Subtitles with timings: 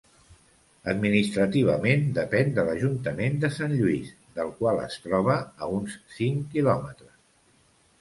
[0.93, 7.19] Administrativament, depèn de l'Ajuntament de Sant Lluís, del qual es troba a uns cinc quilòmetres.